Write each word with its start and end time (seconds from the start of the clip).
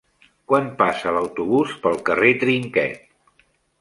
Quan 0.51 0.69
passa 0.79 1.13
l'autobús 1.17 1.75
pel 1.85 2.01
carrer 2.09 2.33
Trinquet? 2.45 3.09